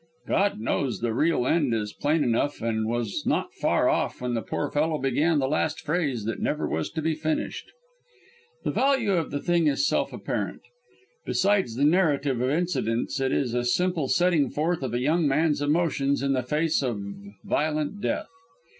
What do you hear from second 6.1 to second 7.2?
that never was to be